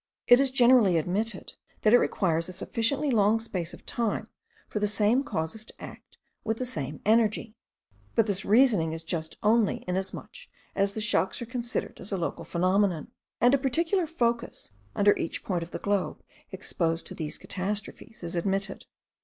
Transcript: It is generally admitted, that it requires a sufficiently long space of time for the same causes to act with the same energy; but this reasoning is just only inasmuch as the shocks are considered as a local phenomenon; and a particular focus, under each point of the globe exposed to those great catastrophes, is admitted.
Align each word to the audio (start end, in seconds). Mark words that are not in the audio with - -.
It 0.25 0.39
is 0.39 0.49
generally 0.49 0.97
admitted, 0.97 1.53
that 1.83 1.93
it 1.93 1.99
requires 1.99 2.49
a 2.49 2.53
sufficiently 2.53 3.11
long 3.11 3.39
space 3.39 3.71
of 3.71 3.85
time 3.85 4.29
for 4.67 4.79
the 4.79 4.87
same 4.87 5.23
causes 5.23 5.63
to 5.65 5.79
act 5.79 6.17
with 6.43 6.57
the 6.57 6.65
same 6.65 6.99
energy; 7.05 7.53
but 8.15 8.25
this 8.25 8.43
reasoning 8.43 8.93
is 8.93 9.03
just 9.03 9.37
only 9.43 9.83
inasmuch 9.87 10.33
as 10.75 10.93
the 10.93 11.01
shocks 11.01 11.39
are 11.39 11.45
considered 11.45 11.99
as 11.99 12.11
a 12.11 12.17
local 12.17 12.45
phenomenon; 12.45 13.09
and 13.39 13.53
a 13.53 13.59
particular 13.59 14.07
focus, 14.07 14.71
under 14.95 15.15
each 15.17 15.43
point 15.43 15.61
of 15.61 15.69
the 15.69 15.77
globe 15.77 16.23
exposed 16.51 17.05
to 17.05 17.13
those 17.13 17.37
great 17.37 17.41
catastrophes, 17.49 18.23
is 18.23 18.35
admitted. 18.35 18.87